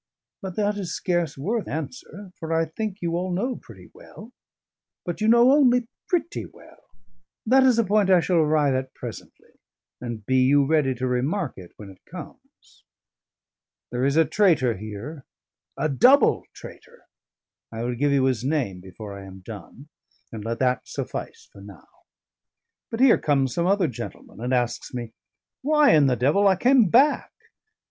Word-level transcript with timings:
But 0.41 0.55
that 0.55 0.77
is 0.77 0.95
scarce 0.95 1.37
worth 1.37 1.67
answer, 1.67 2.31
for 2.39 2.51
I 2.51 2.65
think 2.65 3.03
you 3.03 3.15
all 3.15 3.31
know 3.31 3.57
pretty 3.57 3.91
well. 3.93 4.33
But 5.05 5.21
you 5.21 5.27
know 5.27 5.51
only 5.51 5.87
pretty 6.09 6.47
well: 6.47 6.85
that 7.45 7.61
is 7.61 7.77
a 7.77 7.83
point 7.83 8.09
I 8.09 8.19
shall 8.19 8.37
arrive 8.37 8.73
at 8.73 8.95
presently, 8.95 9.59
and 10.01 10.25
be 10.25 10.37
you 10.37 10.65
ready 10.65 10.95
to 10.95 11.05
remark 11.05 11.53
it 11.55 11.73
when 11.77 11.91
it 11.91 12.03
comes. 12.09 12.83
There 13.91 14.03
is 14.03 14.17
a 14.17 14.25
traitor 14.25 14.75
here: 14.75 15.23
a 15.77 15.87
double 15.87 16.45
traitor: 16.51 17.03
I 17.71 17.83
will 17.83 17.93
give 17.93 18.11
you 18.11 18.23
his 18.23 18.43
name 18.43 18.79
before 18.81 19.15
I 19.15 19.25
am 19.25 19.41
done; 19.41 19.87
and 20.31 20.43
let 20.43 20.57
that 20.57 20.87
suffice 20.87 21.47
for 21.53 21.61
now. 21.61 21.87
But 22.89 23.01
here 23.01 23.19
comes 23.19 23.53
some 23.53 23.67
other 23.67 23.87
gentleman 23.87 24.41
and 24.41 24.51
asks 24.51 24.95
me, 24.95 25.13
'Why, 25.61 25.91
in 25.93 26.07
the 26.07 26.15
devil, 26.15 26.47
I 26.47 26.55
came 26.55 26.89
back?' 26.89 27.31